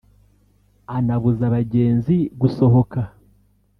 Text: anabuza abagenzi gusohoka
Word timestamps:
anabuza 0.97 1.43
abagenzi 1.49 2.15
gusohoka 2.41 2.99